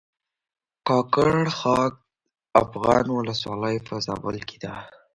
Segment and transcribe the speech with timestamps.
[0.87, 1.93] کاکړ خاک
[2.63, 4.73] افغان ولسوالۍ په زابل کښې ده